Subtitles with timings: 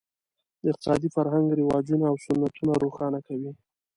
[0.61, 3.51] د اقتصادي فرهنګ رواجونه او سنتونه روښانه کوي.